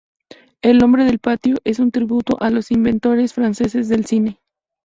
[0.63, 4.39] El nombre del patio es en tributo a los inventores franceses del cine.